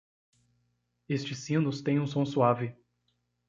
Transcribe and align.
Estes 1.07 1.37
sinos 1.43 1.83
têm 1.83 1.99
um 1.99 2.07
som 2.07 2.25
suave. 2.25 2.75